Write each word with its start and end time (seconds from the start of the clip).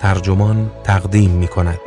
ترجمان 0.00 0.70
تقدیم 0.84 1.30
می 1.30 1.48
کند. 1.48 1.78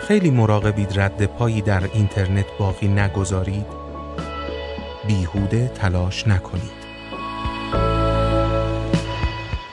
خیلی 0.00 0.30
مراقبید 0.30 1.00
رد 1.00 1.26
پایی 1.26 1.62
در 1.62 1.82
اینترنت 1.94 2.46
باقی 2.58 2.88
نگذارید 2.88 3.66
بیهوده 5.06 5.68
تلاش 5.68 6.28
نکنید 6.28 6.82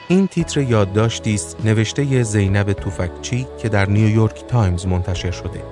این 0.08 0.26
تیتر 0.26 0.60
یادداشتی 0.60 1.34
است 1.34 1.56
نوشته 1.64 2.22
زینب 2.22 2.72
توفکچی 2.72 3.46
که 3.58 3.68
در 3.68 3.88
نیویورک 3.88 4.46
تایمز 4.46 4.86
منتشر 4.86 5.30
شده 5.30 5.62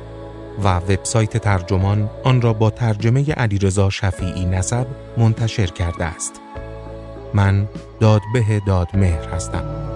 و 0.65 0.77
وبسایت 0.77 1.37
ترجمان 1.37 2.11
آن 2.25 2.41
را 2.41 2.53
با 2.53 2.71
ترجمه 2.71 3.33
علیرضا 3.33 3.91
شفیعی 3.91 4.45
نسب 4.45 4.87
منتشر 5.17 5.67
کرده 5.67 6.05
است. 6.05 6.41
من 7.35 7.69
دادبه 8.01 8.61
دادمهر 8.67 9.29
هستم. 9.29 9.89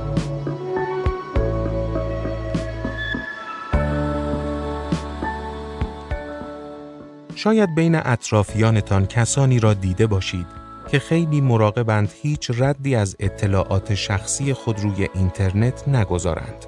شاید 7.34 7.74
بین 7.74 7.94
اطرافیانتان 7.94 9.06
کسانی 9.06 9.60
را 9.60 9.74
دیده 9.74 10.06
باشید 10.06 10.46
که 10.88 10.98
خیلی 10.98 11.40
مراقبند 11.40 12.12
هیچ 12.22 12.50
ردی 12.58 12.94
از 12.94 13.16
اطلاعات 13.20 13.94
شخصی 13.94 14.52
خود 14.52 14.80
روی 14.80 15.08
اینترنت 15.14 15.88
نگذارند. 15.88 16.64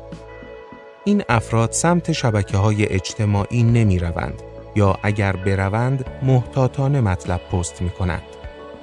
این 1.04 1.22
افراد 1.28 1.72
سمت 1.72 2.12
شبکه 2.12 2.56
های 2.56 2.86
اجتماعی 2.86 3.62
نمی 3.62 3.98
روند 3.98 4.42
یا 4.76 4.98
اگر 5.02 5.36
بروند 5.36 6.04
محتاطانه 6.22 7.00
مطلب 7.00 7.40
پست 7.40 7.82
می 7.82 7.90
کنند. 7.90 8.33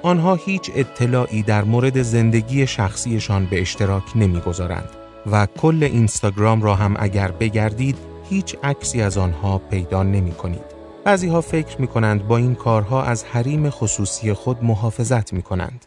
آنها 0.02 0.34
هیچ 0.34 0.70
اطلاعی 0.74 1.42
در 1.42 1.64
مورد 1.64 2.02
زندگی 2.02 2.66
شخصیشان 2.66 3.46
به 3.46 3.60
اشتراک 3.60 4.02
نمی‌گذارند 4.14 4.88
و 5.30 5.46
کل 5.46 5.82
اینستاگرام 5.82 6.62
را 6.62 6.74
هم 6.74 6.94
اگر 6.98 7.30
بگردید 7.30 7.98
هیچ 8.30 8.56
عکسی 8.62 9.02
از 9.02 9.18
آنها 9.18 9.58
پیدا 9.58 10.02
نمی 10.02 10.32
کنید. 10.32 10.72
بعضی 11.04 11.28
ها 11.28 11.40
فکر 11.40 11.80
می 11.80 11.86
کنند 11.86 12.28
با 12.28 12.36
این 12.36 12.54
کارها 12.54 13.02
از 13.02 13.24
حریم 13.24 13.70
خصوصی 13.70 14.32
خود 14.32 14.64
محافظت 14.64 15.32
می 15.32 15.42
کنند. 15.42 15.84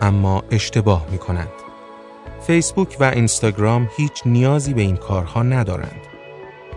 اما 0.00 0.42
اشتباه 0.50 1.06
می 1.10 1.18
کنند. 1.18 1.52
فیسبوک 2.46 2.96
و 3.00 3.04
اینستاگرام 3.04 3.88
هیچ 3.96 4.22
نیازی 4.26 4.74
به 4.74 4.82
این 4.82 4.96
کارها 4.96 5.42
ندارند. 5.42 6.00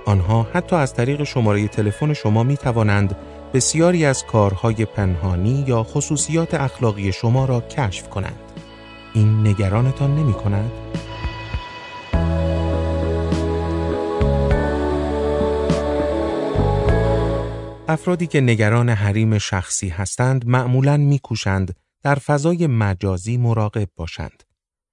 آنها 0.05 0.47
حتی 0.53 0.75
از 0.75 0.93
طریق 0.93 1.23
شماره 1.23 1.67
تلفن 1.67 2.13
شما 2.13 2.43
می 2.43 2.57
توانند 2.57 3.15
بسیاری 3.53 4.05
از 4.05 4.25
کارهای 4.25 4.85
پنهانی 4.85 5.65
یا 5.67 5.83
خصوصیات 5.83 6.53
اخلاقی 6.53 7.11
شما 7.11 7.45
را 7.45 7.61
کشف 7.61 8.09
کنند. 8.09 8.39
این 9.13 9.47
نگرانتان 9.47 10.15
نمی 10.15 10.33
کند؟ 10.33 10.71
افرادی 17.87 18.27
که 18.27 18.41
نگران 18.41 18.89
حریم 18.89 19.37
شخصی 19.37 19.89
هستند 19.89 20.47
معمولاً 20.47 20.97
میکوشند 20.97 21.75
در 22.03 22.15
فضای 22.15 22.67
مجازی 22.67 23.37
مراقب 23.37 23.87
باشند. 23.95 24.43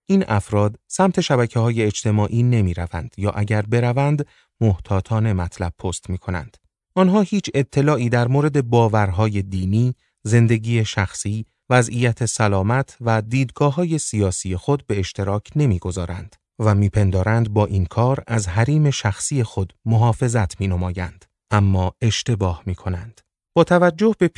این 0.07 0.25
افراد 0.29 0.79
سمت 0.87 1.21
شبکه 1.21 1.59
های 1.59 1.83
اجتماعی 1.83 2.43
نمی 2.43 2.75
روند 2.75 3.15
یا 3.17 3.31
اگر 3.31 3.63
بروند 3.63 4.27
محتاطانه 4.61 5.33
مطلب 5.33 5.73
پست 5.79 6.11
می 6.11 6.19
کنند. 6.19 6.57
آنها 6.97 7.21
هیچ 7.21 7.51
اطلاعی 7.55 8.09
در 8.09 8.29
مورد 8.29 8.69
باورهای 8.69 9.43
دینی، 9.43 9.95
زندگی 10.23 10.85
شخصی، 10.85 11.47
وضعیت 11.71 12.27
سلامت 12.27 12.97
و 13.01 13.23
دیدگاه 13.23 13.75
های 13.75 13.99
سیاسی 13.99 14.57
خود 14.57 14.87
به 14.87 14.99
اشتراک 14.99 15.51
نمی‌گذارند 15.57 16.37
و 16.59 16.75
میپندارند 16.75 17.53
با 17.53 17.67
این 17.67 17.87
کار 17.87 18.25
از 18.27 18.49
حریم 18.49 18.91
شخصی 18.91 19.43
خود 19.43 19.73
محافظت 19.85 20.61
می 20.61 20.67
نمایند. 20.67 21.25
اما 21.51 21.93
اشتباه 22.01 22.63
می 22.67 22.75
کنند. 22.75 23.21
با 23.57 23.65
توجه 23.65 24.15
به 24.19 24.31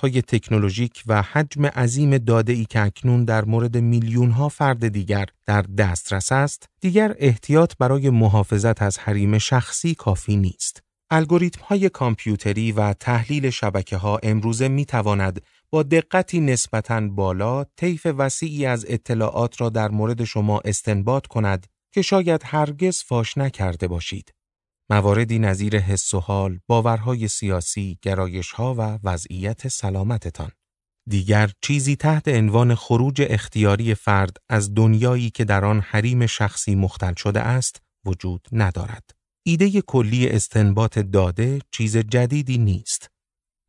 های 0.00 0.22
تکنولوژیک 0.22 1.02
و 1.06 1.22
حجم 1.22 1.66
عظیم 1.66 2.18
داده 2.18 2.52
ای 2.52 2.64
که 2.64 2.80
اکنون 2.80 3.24
در 3.24 3.44
مورد 3.44 3.76
میلیون 3.76 4.30
ها 4.30 4.48
فرد 4.48 4.88
دیگر 4.88 5.26
در 5.46 5.62
دسترس 5.62 6.32
است، 6.32 6.68
دیگر 6.80 7.14
احتیاط 7.18 7.72
برای 7.78 8.10
محافظت 8.10 8.82
از 8.82 8.98
حریم 8.98 9.38
شخصی 9.38 9.94
کافی 9.94 10.36
نیست. 10.36 10.87
الگوریتم 11.10 11.60
های 11.64 11.88
کامپیوتری 11.88 12.72
و 12.72 12.92
تحلیل 12.92 13.50
شبکه 13.50 13.96
ها 13.96 14.18
امروزه 14.22 14.68
می 14.68 14.84
تواند 14.84 15.42
با 15.70 15.82
دقتی 15.82 16.40
نسبتاً 16.40 17.08
بالا 17.08 17.64
طیف 17.64 18.06
وسیعی 18.18 18.66
از 18.66 18.86
اطلاعات 18.88 19.60
را 19.60 19.68
در 19.68 19.88
مورد 19.88 20.24
شما 20.24 20.60
استنباط 20.64 21.26
کند 21.26 21.66
که 21.94 22.02
شاید 22.02 22.42
هرگز 22.44 23.02
فاش 23.02 23.38
نکرده 23.38 23.88
باشید. 23.88 24.34
مواردی 24.90 25.38
نظیر 25.38 25.78
حس 25.78 26.14
و 26.14 26.20
حال، 26.20 26.58
باورهای 26.66 27.28
سیاسی، 27.28 27.98
گرایشها 28.02 28.74
و 28.78 28.98
وضعیت 29.04 29.68
سلامتتان. 29.68 30.50
دیگر 31.08 31.50
چیزی 31.62 31.96
تحت 31.96 32.28
عنوان 32.28 32.74
خروج 32.74 33.22
اختیاری 33.30 33.94
فرد 33.94 34.36
از 34.48 34.74
دنیایی 34.74 35.30
که 35.30 35.44
در 35.44 35.64
آن 35.64 35.80
حریم 35.80 36.26
شخصی 36.26 36.74
مختل 36.74 37.14
شده 37.14 37.40
است 37.40 37.82
وجود 38.06 38.48
ندارد. 38.52 39.17
ایده 39.48 39.80
کلی 39.80 40.28
استنباط 40.28 40.98
داده 40.98 41.58
چیز 41.70 41.96
جدیدی 41.96 42.58
نیست. 42.58 43.10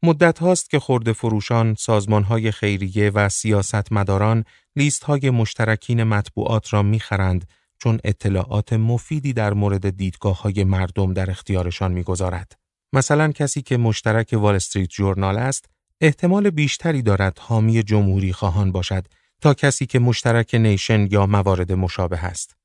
مدت 0.04 0.40
هاست 0.40 0.70
که 0.70 0.80
خورده 0.80 1.14
فروشان، 1.14 1.76
سازمانهای 1.76 2.52
خیریه 2.52 3.10
و 3.10 3.30
سیاستمداران 3.30 4.44
لیست 4.76 5.04
های 5.04 5.30
مشترکین 5.30 6.04
مطبوعات 6.04 6.74
را 6.74 6.84
می‌خرند 6.84 7.48
چون 7.78 8.00
اطلاعات 8.04 8.74
مفیدی 8.74 9.34
در 9.34 9.54
مورد 9.54 9.90
دیدگاه 9.90 10.42
های 10.42 10.64
مردم 10.64 11.14
در 11.14 11.32
اختیارشان 11.32 11.92
می‌گذارد. 11.92 12.52
مثلا 12.94 13.32
کسی 13.32 13.62
که 13.62 13.78
مشترک 13.78 14.30
وال 14.34 14.56
استریت 14.56 14.90
جورنال 14.90 15.38
است، 15.38 15.66
احتمال 16.02 16.50
بیشتری 16.50 17.02
دارد 17.02 17.40
حامی 17.40 17.84
جمهوری 17.84 18.34
خواهان 18.34 18.72
باشد 18.72 19.08
تا 19.42 19.54
کسی 19.54 19.86
که 19.86 20.00
مشترک 20.00 20.56
نیشن 20.56 21.08
یا 21.12 21.26
موارد 21.26 21.72
مشابه 21.72 22.26
است. 22.26 22.59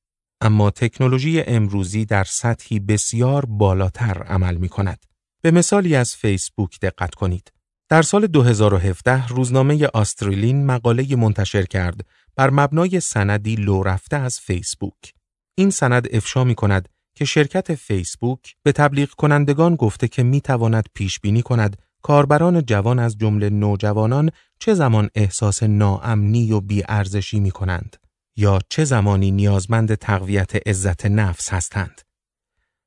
اما 0.44 0.70
تکنولوژی 0.70 1.40
امروزی 1.40 2.04
در 2.04 2.24
سطحی 2.24 2.80
بسیار 2.80 3.46
بالاتر 3.46 4.22
عمل 4.22 4.56
می 4.56 4.68
کند. 4.68 5.04
به 5.42 5.50
مثالی 5.50 5.96
از 5.96 6.16
فیسبوک 6.16 6.80
دقت 6.80 7.14
کنید. 7.14 7.52
در 7.88 8.02
سال 8.02 8.26
2017 8.26 9.26
روزنامه 9.26 9.86
آسترالین 9.86 10.66
مقاله 10.66 11.16
منتشر 11.16 11.62
کرد 11.62 12.06
بر 12.36 12.50
مبنای 12.50 13.00
سندی 13.00 13.56
لو 13.56 13.82
رفته 13.82 14.16
از 14.16 14.38
فیسبوک. 14.40 15.14
این 15.54 15.70
سند 15.70 16.08
افشا 16.12 16.44
می 16.44 16.54
کند 16.54 16.88
که 17.14 17.24
شرکت 17.24 17.74
فیسبوک 17.74 18.54
به 18.62 18.72
تبلیغ 18.72 19.10
کنندگان 19.10 19.76
گفته 19.76 20.08
که 20.08 20.22
می 20.22 20.40
تواند 20.40 20.88
پیش 20.94 21.20
بینی 21.20 21.42
کند 21.42 21.76
کاربران 22.02 22.62
جوان 22.62 22.98
از 22.98 23.18
جمله 23.18 23.50
نوجوانان 23.50 24.30
چه 24.58 24.74
زمان 24.74 25.10
احساس 25.14 25.62
ناامنی 25.62 26.52
و 26.52 26.60
بیارزشی 26.60 27.40
می 27.40 27.50
کنند 27.50 27.96
یا 28.36 28.58
چه 28.68 28.84
زمانی 28.84 29.30
نیازمند 29.30 29.94
تقویت 29.94 30.68
عزت 30.68 31.06
نفس 31.06 31.52
هستند. 31.52 32.00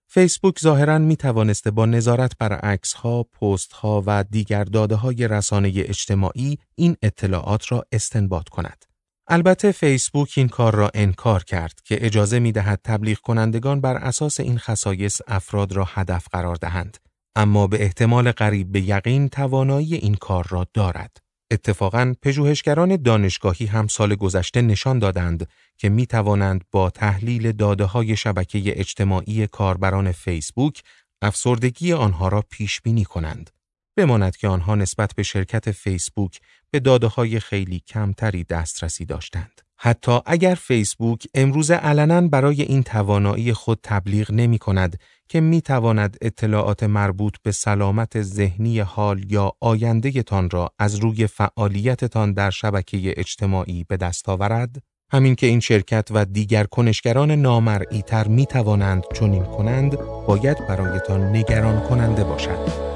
فیسبوک 0.08 0.60
ظاهرا 0.60 0.98
می 0.98 1.16
توانسته 1.16 1.72
با 1.72 1.86
نظارت 1.86 2.38
بر 2.38 2.54
عکس 2.54 2.94
ها، 2.94 3.24
پست 3.24 3.74
ها 3.74 4.04
و 4.06 4.24
دیگر 4.24 4.64
داده 4.64 4.96
های 4.96 5.28
رسانه 5.28 5.72
اجتماعی 5.76 6.58
این 6.76 6.98
اطلاعات 7.02 7.72
را 7.72 7.84
استنباط 7.92 8.50
کند. 8.50 8.86
البته 9.30 9.72
فیسبوک 9.72 10.34
این 10.38 10.48
کار 10.48 10.76
را 10.76 10.92
انکار 10.94 11.44
کرد 11.44 11.82
که 11.86 12.06
اجازه 12.06 12.40
می 12.40 12.52
دهد 12.52 12.82
تبلیغ 12.84 13.18
کنندگان 13.18 13.82
بر 13.82 13.96
اساس 13.96 14.40
این 14.40 14.58
خصایص 14.58 15.22
افراد 15.28 15.72
را 15.72 15.88
هدف 15.88 16.28
قرار 16.32 16.56
دهند 16.56 16.98
اما 17.36 17.68
به 17.68 17.84
احتمال 17.84 18.32
قریب 18.32 18.72
به 18.72 18.82
یقین 18.82 19.30
توانایی 19.30 19.96
این 19.96 20.16
کار 20.16 20.48
را 20.50 20.68
دارد 20.74 21.18
اتفاقا 21.52 22.14
پژوهشگران 22.22 22.96
دانشگاهی 22.96 23.66
هم 23.66 23.88
سال 23.88 24.16
گذشته 24.16 24.62
نشان 24.62 25.00
دادند 25.00 25.50
که 25.78 25.90
می 25.90 26.08
توانند 26.08 26.64
با 26.72 26.90
تحلیل 26.90 27.52
داده 27.52 27.86
های 27.86 28.16
شبکه 28.16 28.80
اجتماعی 28.80 29.48
کاربران 29.48 30.12
فیسبوک 30.12 30.84
افسردگی 31.22 31.94
آنها 31.94 32.28
را 32.28 32.44
پیش 32.50 32.82
بینی 32.82 33.04
کنند 33.04 33.50
بماند 33.98 34.38
که 34.38 34.48
آنها 34.48 34.76
نسبت 34.76 35.16
به 35.16 35.24
شرکت 35.24 35.72
فیسبوک 35.72 36.40
به 36.72 36.80
داده 36.80 37.08
های 37.08 37.40
خیلی 37.40 37.80
کمتری 37.80 38.44
دسترسی 38.44 39.06
داشتند. 39.06 39.67
حتی 39.80 40.20
اگر 40.26 40.56
فیسبوک 40.56 41.28
امروز 41.34 41.72
علنا 41.72 42.22
برای 42.28 42.62
این 42.62 42.84
توانایی 42.84 43.54
خود 43.54 43.80
تبلیغ 43.84 44.32
نمی 44.32 44.58
کند 44.58 45.00
که 45.30 45.42
می 45.42 45.62
تواند 45.62 46.18
اطلاعات 46.22 46.84
مربوط 46.84 47.36
به 47.44 47.52
سلامت 47.52 48.22
ذهنی 48.22 48.80
حال 48.80 49.32
یا 49.32 49.52
آینده 49.62 50.24
تان 50.24 50.50
را 50.50 50.72
از 50.80 50.96
روی 50.96 51.28
فعالیتتان 51.28 52.34
در 52.34 52.50
شبکه 52.50 53.14
اجتماعی 53.18 53.84
به 53.84 53.98
دست 53.98 54.30
آورد، 54.30 54.84
همین 55.12 55.36
که 55.36 55.48
این 55.48 55.60
شرکت 55.60 56.08
و 56.12 56.26
دیگر 56.26 56.64
کنشگران 56.64 57.32
نامرئی 57.32 58.02
تر 58.02 58.28
می 58.28 58.46
توانند 58.46 59.04
چنین 59.14 59.44
کنند، 59.44 59.98
باید 60.28 60.68
برایتان 60.68 61.36
نگران 61.36 61.82
کننده 61.82 62.24
باشد. 62.24 62.87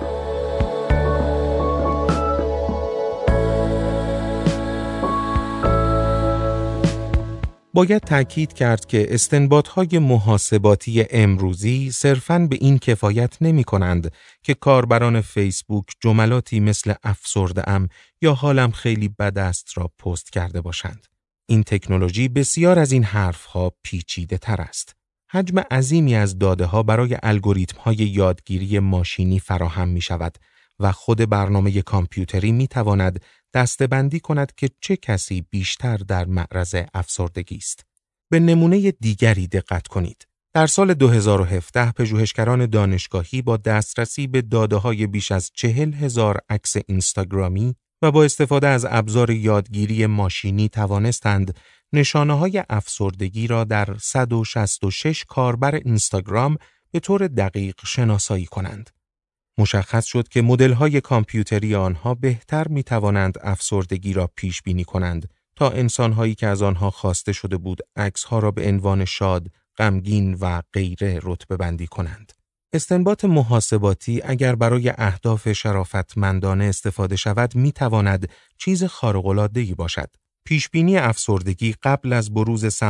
باید 7.73 8.01
تأکید 8.01 8.53
کرد 8.53 8.85
که 8.85 9.13
استنباطهای 9.13 9.99
محاسباتی 9.99 11.05
امروزی 11.09 11.91
صرفاً 11.91 12.47
به 12.49 12.57
این 12.61 12.79
کفایت 12.79 13.37
نمی 13.41 13.63
کنند 13.63 14.11
که 14.43 14.53
کاربران 14.53 15.21
فیسبوک 15.21 15.85
جملاتی 15.99 16.59
مثل 16.59 16.93
افسرده 17.03 17.69
ام 17.69 17.87
یا 18.21 18.33
حالم 18.33 18.71
خیلی 18.71 19.07
بد 19.07 19.37
است 19.37 19.77
را 19.77 19.87
پست 19.87 20.31
کرده 20.31 20.61
باشند. 20.61 21.07
این 21.45 21.63
تکنولوژی 21.63 22.27
بسیار 22.27 22.79
از 22.79 22.91
این 22.91 23.03
حرفها 23.03 23.71
پیچیده 23.83 24.37
تر 24.37 24.61
است. 24.61 24.95
حجم 25.29 25.59
عظیمی 25.59 26.15
از 26.15 26.39
داده 26.39 26.65
ها 26.65 26.83
برای 26.83 27.17
الگوریتم 27.23 27.77
های 27.81 27.95
یادگیری 27.95 28.79
ماشینی 28.79 29.39
فراهم 29.39 29.87
می 29.87 30.01
شود 30.01 30.37
و 30.79 30.91
خود 30.91 31.29
برنامه 31.29 31.81
کامپیوتری 31.81 32.51
می 32.51 32.67
تواند 32.67 33.21
دستبندی 33.53 34.19
کند 34.19 34.55
که 34.55 34.69
چه 34.81 34.95
کسی 34.95 35.45
بیشتر 35.49 35.97
در 35.97 36.25
معرض 36.25 36.75
افسردگی 36.93 37.55
است. 37.55 37.85
به 38.31 38.39
نمونه 38.39 38.91
دیگری 38.91 39.47
دقت 39.47 39.87
کنید. 39.87 40.27
در 40.53 40.67
سال 40.67 40.93
2017 40.93 41.91
پژوهشگران 41.91 42.65
دانشگاهی 42.65 43.41
با 43.41 43.57
دسترسی 43.57 44.27
به 44.27 44.41
داده 44.41 44.75
های 44.75 45.07
بیش 45.07 45.31
از 45.31 45.51
چهل 45.53 45.93
هزار 45.93 46.39
عکس 46.49 46.75
اینستاگرامی 46.87 47.75
و 48.01 48.11
با 48.11 48.23
استفاده 48.23 48.67
از 48.67 48.85
ابزار 48.89 49.29
یادگیری 49.29 50.05
ماشینی 50.05 50.69
توانستند 50.69 51.55
نشانه 51.93 52.37
های 52.37 52.63
افسردگی 52.69 53.47
را 53.47 53.63
در 53.63 53.97
166 54.01 55.25
کاربر 55.27 55.75
اینستاگرام 55.75 56.57
به 56.91 56.99
طور 56.99 57.27
دقیق 57.27 57.75
شناسایی 57.85 58.45
کنند. 58.45 58.89
مشخص 59.61 60.05
شد 60.05 60.27
که 60.27 60.41
های 60.73 61.01
کامپیوتری 61.01 61.75
آنها 61.75 62.13
بهتر 62.15 62.67
می 62.67 62.83
توانند 62.83 63.37
افسردگی 63.41 64.13
را 64.13 64.29
پیش 64.35 64.61
بینی 64.61 64.83
کنند 64.83 65.29
تا 65.55 65.69
انسانهایی 65.69 66.35
که 66.35 66.47
از 66.47 66.61
آنها 66.61 66.89
خواسته 66.89 67.33
شده 67.33 67.57
بود 67.57 67.79
ها 68.27 68.39
را 68.39 68.51
به 68.51 68.67
عنوان 68.67 69.05
شاد، 69.05 69.47
غمگین 69.77 70.37
و 70.41 70.61
غیره 70.73 71.19
رتبه 71.23 71.57
بندی 71.57 71.87
کنند. 71.87 72.31
استنباط 72.73 73.25
محاسباتی 73.25 74.21
اگر 74.21 74.55
برای 74.55 74.93
اهداف 74.97 75.51
شرافتمندانه 75.51 76.65
استفاده 76.65 77.15
شود 77.15 77.55
می 77.55 77.71
تواند 77.71 78.29
چیز 78.57 78.83
خارق‌العاده‌ای 78.83 79.73
باشد. 79.73 80.09
پیشبینی 80.45 80.97
افسردگی 80.97 81.75
قبل 81.83 82.13
از 82.13 82.33
بروز 82.33 82.83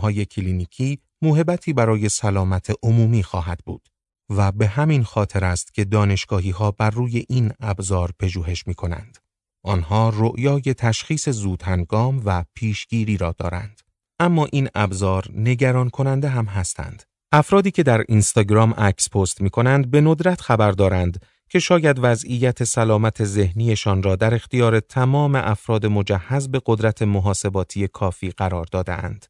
های 0.00 0.24
کلینیکی 0.24 0.98
موهبتی 1.22 1.72
برای 1.72 2.08
سلامت 2.08 2.72
عمومی 2.82 3.22
خواهد 3.22 3.60
بود. 3.66 3.88
و 4.30 4.52
به 4.52 4.66
همین 4.66 5.04
خاطر 5.04 5.44
است 5.44 5.74
که 5.74 5.84
دانشگاهی 5.84 6.50
ها 6.50 6.70
بر 6.70 6.90
روی 6.90 7.24
این 7.28 7.52
ابزار 7.60 8.10
پژوهش 8.18 8.66
می 8.66 8.74
کنند. 8.74 9.18
آنها 9.64 10.12
رؤیای 10.14 10.62
تشخیص 10.62 11.28
زودهنگام 11.28 12.22
و 12.24 12.44
پیشگیری 12.54 13.16
را 13.16 13.34
دارند. 13.38 13.80
اما 14.20 14.46
این 14.52 14.68
ابزار 14.74 15.24
نگران 15.34 15.90
کننده 15.90 16.28
هم 16.28 16.44
هستند. 16.44 17.02
افرادی 17.32 17.70
که 17.70 17.82
در 17.82 18.04
اینستاگرام 18.08 18.74
عکس 18.74 19.10
پست 19.10 19.40
می 19.40 19.50
کنند 19.50 19.90
به 19.90 20.00
ندرت 20.00 20.40
خبر 20.40 20.70
دارند 20.70 21.22
که 21.48 21.58
شاید 21.58 21.96
وضعیت 22.02 22.64
سلامت 22.64 23.24
ذهنیشان 23.24 24.02
را 24.02 24.16
در 24.16 24.34
اختیار 24.34 24.80
تمام 24.80 25.34
افراد 25.34 25.86
مجهز 25.86 26.48
به 26.48 26.62
قدرت 26.66 27.02
محاسباتی 27.02 27.88
کافی 27.88 28.30
قرار 28.30 28.66
دادهاند. 28.72 29.26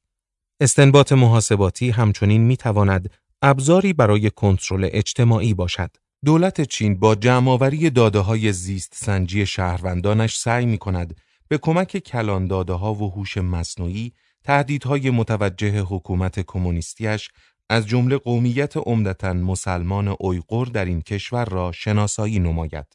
استنباط 0.60 1.12
محاسباتی 1.12 1.90
همچنین 1.90 2.42
می 2.42 2.56
تواند 2.56 3.10
ابزاری 3.42 3.92
برای 3.92 4.30
کنترل 4.30 4.88
اجتماعی 4.92 5.54
باشد. 5.54 5.90
دولت 6.24 6.60
چین 6.60 6.98
با 6.98 7.14
جمعآوری 7.14 7.90
داده 7.90 8.18
های 8.18 8.52
زیست 8.52 8.92
سنجی 8.96 9.46
شهروندانش 9.46 10.36
سعی 10.36 10.66
می 10.66 10.78
کند 10.78 11.16
به 11.48 11.58
کمک 11.58 11.98
کلان 11.98 12.46
داده 12.46 12.72
ها 12.72 12.94
و 12.94 13.10
هوش 13.10 13.38
مصنوعی 13.38 14.12
تهدیدهای 14.44 15.10
متوجه 15.10 15.80
حکومت 15.80 16.40
کمونیستیش 16.40 17.28
از 17.70 17.86
جمله 17.86 18.18
قومیت 18.18 18.76
عمدتا 18.76 19.32
مسلمان 19.32 20.16
اویغور 20.20 20.66
در 20.66 20.84
این 20.84 21.02
کشور 21.02 21.44
را 21.44 21.72
شناسایی 21.72 22.38
نماید. 22.38 22.86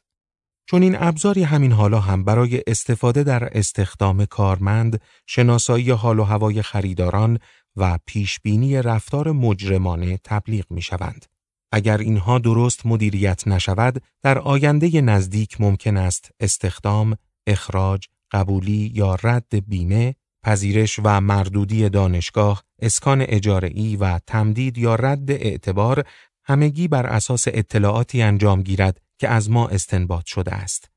چون 0.66 0.82
این 0.82 0.96
ابزاری 0.98 1.42
همین 1.42 1.72
حالا 1.72 2.00
هم 2.00 2.24
برای 2.24 2.62
استفاده 2.66 3.22
در 3.22 3.58
استخدام 3.58 4.24
کارمند، 4.24 5.00
شناسایی 5.26 5.90
حال 5.90 6.18
و 6.18 6.24
هوای 6.24 6.62
خریداران 6.62 7.38
و 7.76 7.98
پیشبینی 8.06 8.82
رفتار 8.82 9.32
مجرمانه 9.32 10.18
تبلیغ 10.24 10.64
می 10.70 10.82
شوند. 10.82 11.26
اگر 11.72 11.98
اینها 11.98 12.38
درست 12.38 12.86
مدیریت 12.86 13.48
نشود، 13.48 14.02
در 14.22 14.38
آینده 14.38 15.00
نزدیک 15.00 15.60
ممکن 15.60 15.96
است 15.96 16.30
استخدام، 16.40 17.16
اخراج، 17.46 18.06
قبولی 18.30 18.92
یا 18.94 19.16
رد 19.22 19.68
بیمه، 19.68 20.14
پذیرش 20.42 21.00
و 21.04 21.20
مردودی 21.20 21.88
دانشگاه، 21.88 22.62
اسکان 22.78 23.24
اجاره‌ای 23.28 23.96
و 23.96 24.18
تمدید 24.18 24.78
یا 24.78 24.94
رد 24.94 25.30
اعتبار 25.30 26.04
همگی 26.44 26.88
بر 26.88 27.06
اساس 27.06 27.44
اطلاعاتی 27.48 28.22
انجام 28.22 28.62
گیرد 28.62 29.00
که 29.18 29.28
از 29.28 29.50
ما 29.50 29.68
استنباط 29.68 30.24
شده 30.26 30.54
است. 30.54 30.90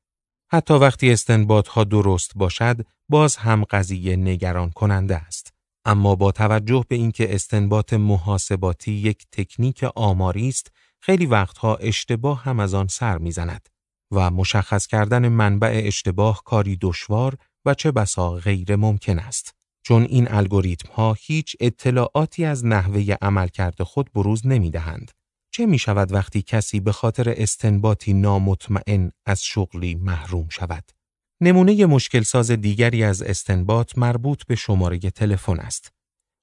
حتی 0.52 0.74
وقتی 0.74 1.12
استنباط 1.12 1.68
ها 1.68 1.84
درست 1.84 2.32
باشد، 2.34 2.86
باز 3.08 3.36
هم 3.36 3.64
قضیه 3.64 4.16
نگران 4.16 4.70
کننده 4.70 5.16
است. 5.16 5.55
اما 5.86 6.14
با 6.14 6.32
توجه 6.32 6.84
به 6.88 6.96
اینکه 6.96 7.34
استنباط 7.34 7.92
محاسباتی 7.92 8.92
یک 8.92 9.26
تکنیک 9.32 9.84
آماری 9.94 10.48
است 10.48 10.72
خیلی 11.00 11.26
وقتها 11.26 11.76
اشتباه 11.76 12.42
هم 12.42 12.60
از 12.60 12.74
آن 12.74 12.86
سر 12.86 13.18
می‌زند 13.18 13.68
و 14.10 14.30
مشخص 14.30 14.86
کردن 14.86 15.28
منبع 15.28 15.80
اشتباه 15.84 16.42
کاری 16.44 16.78
دشوار 16.80 17.36
و 17.64 17.74
چه 17.74 17.92
بسا 17.92 18.30
غیر 18.30 18.76
ممکن 18.76 19.18
است 19.18 19.54
چون 19.82 20.02
این 20.02 20.30
الگوریتم 20.30 20.92
ها 20.92 21.16
هیچ 21.20 21.56
اطلاعاتی 21.60 22.44
از 22.44 22.66
نحوه 22.66 23.16
عملکرد 23.22 23.82
خود 23.82 24.12
بروز 24.12 24.46
نمی 24.46 24.70
دهند. 24.70 25.10
چه 25.50 25.66
می 25.66 25.78
شود 25.78 26.12
وقتی 26.12 26.42
کسی 26.42 26.80
به 26.80 26.92
خاطر 26.92 27.34
استنباطی 27.36 28.12
نامطمئن 28.12 29.12
از 29.26 29.42
شغلی 29.42 29.94
محروم 29.94 30.48
شود؟ 30.48 30.95
نمونه 31.40 31.86
مشکل 31.86 32.22
ساز 32.22 32.50
دیگری 32.50 33.04
از 33.04 33.22
استنباط 33.22 33.98
مربوط 33.98 34.44
به 34.44 34.54
شماره 34.54 34.98
تلفن 34.98 35.60
است. 35.60 35.92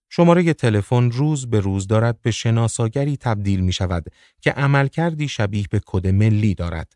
شماره 0.09 0.53
تلفن 0.53 1.11
روز 1.11 1.49
به 1.49 1.59
روز 1.59 1.87
دارد 1.87 2.21
به 2.21 2.31
شناساگری 2.31 3.17
تبدیل 3.17 3.59
می 3.59 3.73
شود 3.73 4.05
که 4.41 4.51
عملکردی 4.51 5.27
شبیه 5.27 5.65
به 5.71 5.81
کد 5.85 6.07
ملی 6.07 6.55
دارد 6.55 6.93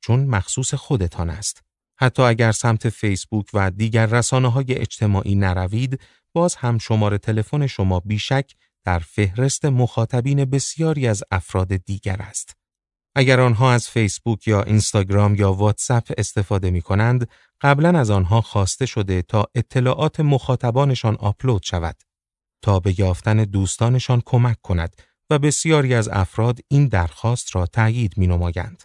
چون 0.00 0.24
مخصوص 0.24 0.74
خودتان 0.74 1.30
است. 1.30 1.62
حتی 2.00 2.22
اگر 2.22 2.52
سمت 2.52 2.88
فیسبوک 2.88 3.46
و 3.54 3.70
دیگر 3.70 4.06
رسانه 4.06 4.50
های 4.52 4.74
اجتماعی 4.74 5.34
نروید، 5.34 6.00
باز 6.32 6.54
هم 6.54 6.78
شماره 6.78 7.18
تلفن 7.18 7.66
شما 7.66 8.00
بیشک 8.00 8.54
در 8.84 8.98
فهرست 8.98 9.64
مخاطبین 9.64 10.44
بسیاری 10.44 11.06
از 11.06 11.24
افراد 11.30 11.76
دیگر 11.76 12.16
است. 12.20 12.59
اگر 13.14 13.40
آنها 13.40 13.72
از 13.72 13.88
فیسبوک 13.88 14.48
یا 14.48 14.62
اینستاگرام 14.62 15.34
یا 15.34 15.52
واتساپ 15.52 16.12
استفاده 16.18 16.70
می 16.70 16.82
کنند، 16.82 17.28
قبلا 17.60 17.98
از 17.98 18.10
آنها 18.10 18.40
خواسته 18.40 18.86
شده 18.86 19.22
تا 19.22 19.46
اطلاعات 19.54 20.20
مخاطبانشان 20.20 21.16
آپلود 21.16 21.62
شود 21.62 21.96
تا 22.62 22.80
به 22.80 23.00
یافتن 23.00 23.36
دوستانشان 23.36 24.22
کمک 24.26 24.56
کند 24.62 24.96
و 25.30 25.38
بسیاری 25.38 25.94
از 25.94 26.08
افراد 26.08 26.58
این 26.68 26.86
درخواست 26.86 27.56
را 27.56 27.66
تایید 27.66 28.18
می 28.18 28.26
نمایند. 28.26 28.82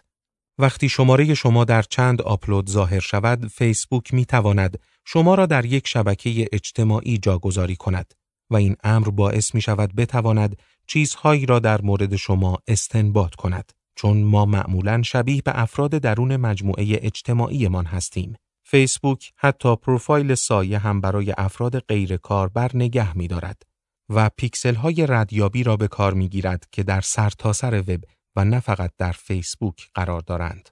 وقتی 0.58 0.88
شماره 0.88 1.34
شما 1.34 1.64
در 1.64 1.82
چند 1.82 2.22
آپلود 2.22 2.70
ظاهر 2.70 3.00
شود، 3.00 3.46
فیسبوک 3.46 4.14
می 4.14 4.24
تواند 4.24 4.78
شما 5.04 5.34
را 5.34 5.46
در 5.46 5.64
یک 5.64 5.88
شبکه 5.88 6.48
اجتماعی 6.52 7.18
جاگذاری 7.18 7.76
کند 7.76 8.14
و 8.50 8.56
این 8.56 8.76
امر 8.84 9.08
باعث 9.08 9.54
می 9.54 9.60
شود 9.60 9.94
بتواند 9.94 10.56
چیزهایی 10.86 11.46
را 11.46 11.58
در 11.58 11.82
مورد 11.82 12.16
شما 12.16 12.58
استنباط 12.68 13.34
کند. 13.34 13.72
چون 13.96 14.22
ما 14.22 14.44
معمولا 14.44 15.02
شبیه 15.02 15.42
به 15.42 15.60
افراد 15.60 15.90
درون 15.90 16.36
مجموعه 16.36 16.86
اجتماعیمان 16.88 17.86
هستیم. 17.86 18.36
فیسبوک 18.64 19.32
حتی 19.36 19.76
پروفایل 19.76 20.34
سایه 20.34 20.78
هم 20.78 21.00
برای 21.00 21.34
افراد 21.38 21.78
غیر 21.78 22.16
کاربر 22.16 22.70
نگه 22.74 23.16
می 23.16 23.28
دارد 23.28 23.62
و 24.08 24.30
پیکسل 24.36 24.74
های 24.74 25.06
ردیابی 25.06 25.62
را 25.62 25.76
به 25.76 25.88
کار 25.88 26.14
می 26.14 26.28
گیرد 26.28 26.66
که 26.72 26.82
در 26.82 27.00
سرتاسر 27.00 27.82
سر 27.82 27.92
وب 27.92 28.00
و 28.36 28.44
نه 28.44 28.60
فقط 28.60 28.92
در 28.98 29.12
فیسبوک 29.12 29.88
قرار 29.94 30.20
دارند. 30.20 30.68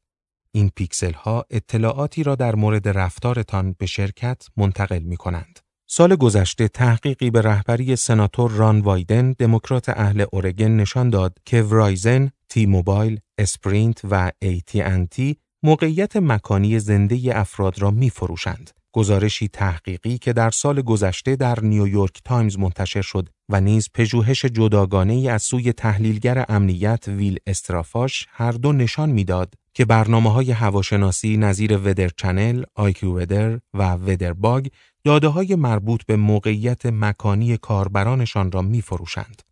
این 0.52 0.70
پیکسل 0.76 1.12
ها 1.12 1.44
اطلاعاتی 1.50 2.22
را 2.22 2.34
در 2.34 2.54
مورد 2.54 2.88
رفتارتان 2.88 3.74
به 3.78 3.86
شرکت 3.86 4.46
منتقل 4.56 5.02
می 5.02 5.16
کنند. 5.16 5.63
سال 5.96 6.16
گذشته 6.16 6.68
تحقیقی 6.68 7.30
به 7.30 7.40
رهبری 7.40 7.96
سناتور 7.96 8.50
ران 8.50 8.80
وایدن 8.80 9.32
دموکرات 9.32 9.88
اهل 9.88 10.24
اورگن 10.32 10.70
نشان 10.70 11.10
داد 11.10 11.38
که 11.44 11.62
Verizon، 11.62 12.30
T-Mobile، 12.48 13.20
Sprint 13.38 14.00
و 14.10 14.32
AT&T 14.66 15.36
موقعیت 15.62 16.16
مکانی 16.16 16.78
زنده 16.78 17.38
افراد 17.40 17.78
را 17.78 17.90
می 17.90 18.10
فروشند. 18.10 18.70
گزارشی 18.92 19.48
تحقیقی 19.48 20.18
که 20.18 20.32
در 20.32 20.50
سال 20.50 20.82
گذشته 20.82 21.36
در 21.36 21.60
نیویورک 21.60 22.20
تایمز 22.24 22.58
منتشر 22.58 23.02
شد 23.02 23.28
و 23.48 23.60
نیز 23.60 23.88
پژوهش 23.94 24.44
جداگانه 24.44 25.12
ای 25.12 25.28
از 25.28 25.42
سوی 25.42 25.72
تحلیلگر 25.72 26.44
امنیت 26.48 27.08
ویل 27.08 27.38
استرافاش 27.46 28.26
هر 28.30 28.52
دو 28.52 28.72
نشان 28.72 29.10
می‌داد 29.10 29.54
که 29.74 29.84
برنامه 29.84 30.32
های 30.32 30.50
هواشناسی 30.50 31.36
نظیر 31.36 31.76
Weather 31.76 32.08
Channel، 32.08 32.64
AccuWeather 32.74 33.60
و 33.74 33.94
WeatherBug 33.94 34.66
داده 35.04 35.28
های 35.28 35.54
مربوط 35.54 36.04
به 36.06 36.16
موقعیت 36.16 36.86
مکانی 36.86 37.56
کاربرانشان 37.56 38.52
را 38.52 38.62
می 38.62 38.82
فروشند. 38.82 39.42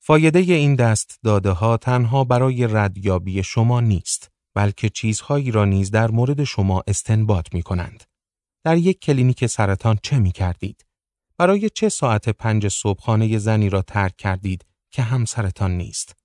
فایده 0.00 0.38
این 0.38 0.74
دست 0.74 1.18
داده 1.24 1.50
ها 1.50 1.76
تنها 1.76 2.24
برای 2.24 2.66
ردیابی 2.66 3.42
شما 3.42 3.80
نیست، 3.80 4.30
بلکه 4.54 4.88
چیزهایی 4.88 5.50
را 5.50 5.64
نیز 5.64 5.90
در 5.90 6.10
مورد 6.10 6.44
شما 6.44 6.82
استنباط 6.86 7.54
می 7.54 7.62
کنند. 7.62 8.04
در 8.64 8.76
یک 8.76 9.00
کلینیک 9.00 9.46
سرطان 9.46 9.98
چه 10.02 10.18
می 10.18 10.32
کردید؟ 10.32 10.86
برای 11.38 11.70
چه 11.70 11.88
ساعت 11.88 12.28
پنج 12.28 12.68
صبح 12.68 12.98
خانه 12.98 13.38
زنی 13.38 13.70
را 13.70 13.82
ترک 13.82 14.16
کردید 14.16 14.64
که 14.90 15.02
همسرتان 15.02 15.70
نیست؟ 15.76 16.21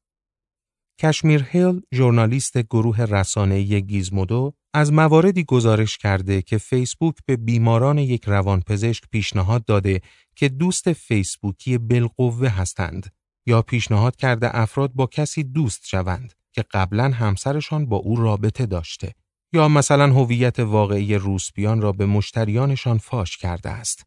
کشمیر 1.00 1.46
هیل، 1.50 1.82
ژورنالیست 1.94 2.58
گروه 2.58 3.01
رسانه‌ای 3.01 3.82
گیزمودو، 3.82 4.54
از 4.74 4.94
مواردی 4.94 5.44
گزارش 5.44 5.98
کرده 5.98 6.42
که 6.42 6.58
فیسبوک 6.58 7.16
به 7.25 7.36
بیماران 7.36 7.98
یک 7.98 8.24
روانپزشک 8.25 9.04
پیشنهاد 9.12 9.66
داده 9.66 10.01
که 10.36 10.50
دوست 10.50 10.94
فیسبوکی 10.94 11.77
بالقوه 11.77 12.50
هستند 12.50 13.13
یا 13.46 13.62
پیشنهاد 13.62 14.16
کرده 14.16 14.56
افراد 14.58 14.92
با 14.94 15.06
کسی 15.06 15.44
دوست 15.44 15.88
شوند 15.88 16.34
که 16.54 16.66
قبلا 16.72 17.04
همسرشان 17.04 17.86
با 17.86 17.98
او 17.98 18.16
رابطه 18.16 18.66
داشته 18.66 19.13
یا 19.54 19.68
مثلا 19.68 20.13
هویت 20.13 20.60
واقعی 20.60 21.16
روسپیان 21.16 21.82
را 21.82 21.92
به 21.92 22.06
مشتریانشان 22.06 22.98
فاش 22.98 23.38
کرده 23.38 23.70
است. 23.70 24.06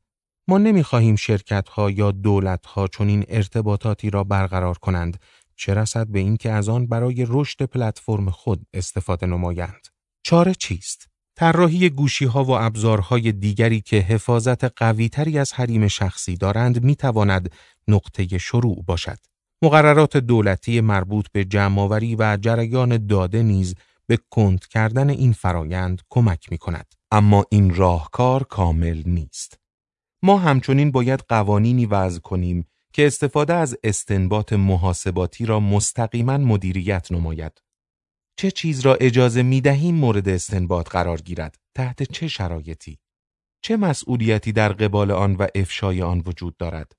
ما 0.49 0.59
نمی‌خواهیم 0.59 1.17
شرکت 1.17 1.69
ها 1.69 1.91
یا 1.91 2.11
دولت 2.11 2.67
ها 2.67 2.89
چنین 2.89 3.25
ارتباطاتی 3.29 4.11
را 4.11 4.25
برقرار 4.25 4.79
کنند 4.79 5.21
چه 5.61 5.75
رسد 5.75 6.07
به 6.07 6.19
اینکه 6.19 6.51
از 6.51 6.69
آن 6.69 6.87
برای 6.87 7.27
رشد 7.29 7.63
پلتفرم 7.63 8.31
خود 8.31 8.67
استفاده 8.75 9.27
نمایند. 9.27 9.87
چاره 10.23 10.55
چیست؟ 10.55 11.09
طراحی 11.37 11.91
گوشی 11.91 12.25
ها 12.25 12.45
و 12.45 12.51
ابزارهای 12.51 13.33
دیگری 13.33 13.81
که 13.81 13.97
حفاظت 13.97 14.65
قویتری 14.65 15.39
از 15.39 15.53
حریم 15.53 15.89
شخصی 15.89 16.37
دارند 16.37 16.85
می 16.85 16.97
تواند 16.97 17.53
نقطه 17.89 18.39
شروع 18.39 18.85
باشد. 18.87 19.19
مقررات 19.63 20.17
دولتی 20.17 20.81
مربوط 20.81 21.27
به 21.33 21.45
جمعآوری 21.45 22.17
و 22.19 22.39
جریان 22.41 23.07
داده 23.07 23.43
نیز 23.43 23.75
به 24.07 24.19
کند 24.31 24.67
کردن 24.67 25.11
این 25.11 25.33
فرایند 25.33 26.03
کمک 26.11 26.53
می 26.53 26.59
کند. 26.59 26.95
اما 27.11 27.45
این 27.51 27.75
راهکار 27.75 28.45
کامل 28.45 29.03
نیست. 29.07 29.59
ما 30.23 30.39
همچنین 30.39 30.91
باید 30.91 31.25
قوانینی 31.29 31.87
وضع 31.87 32.21
کنیم 32.21 32.70
که 32.93 33.07
استفاده 33.07 33.55
از 33.55 33.77
استنباط 33.85 34.53
محاسباتی 34.53 35.47
را 35.47 35.61
مستقیما 35.61 36.39
مدیریت 36.39 37.13
نماید. 37.13 37.63
چه 38.37 38.51
چیز 38.51 38.81
را 38.81 38.95
اجازه 38.95 39.43
می 39.43 39.61
دهیم 39.61 39.95
مورد 39.95 40.29
استنباط 40.29 40.89
قرار 40.89 41.21
گیرد؟ 41.21 41.59
تحت 41.75 42.03
چه 42.03 42.29
شرایطی؟ 42.29 42.99
چه 43.63 43.77
مسئولیتی 43.77 44.53
در 44.53 44.73
قبال 44.73 45.11
آن 45.11 45.35
و 45.35 45.47
افشای 45.55 46.03
آن 46.03 46.23
وجود 46.27 46.57
دارد؟ 46.57 46.93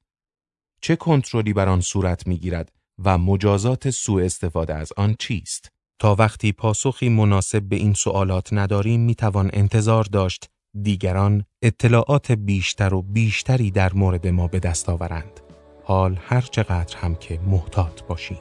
چه 0.81 0.95
کنترلی 0.95 1.53
بر 1.53 1.69
آن 1.69 1.81
صورت 1.81 2.27
می 2.27 2.37
گیرد 2.37 2.71
و 3.03 3.17
مجازات 3.17 3.89
سوء 3.89 4.25
استفاده 4.25 4.73
از 4.73 4.93
آن 4.97 5.15
چیست؟ 5.19 5.71
تا 5.99 6.15
وقتی 6.15 6.51
پاسخی 6.51 7.09
مناسب 7.09 7.61
به 7.61 7.75
این 7.75 7.93
سوالات 7.93 8.53
نداریم 8.53 8.99
می 8.99 9.15
توان 9.15 9.49
انتظار 9.53 10.03
داشت 10.03 10.49
دیگران 10.81 11.45
اطلاعات 11.61 12.31
بیشتر 12.31 12.93
و 12.93 13.01
بیشتری 13.01 13.71
در 13.71 13.93
مورد 13.93 14.27
ما 14.27 14.47
به 14.47 14.59
دست 14.59 14.89
آورند. 14.89 15.50
حال 15.91 16.19
هر 16.21 16.41
چقدر 16.41 16.97
هم 16.97 17.15
که 17.15 17.39
محتاط 17.39 18.01
باشیم. 18.03 18.39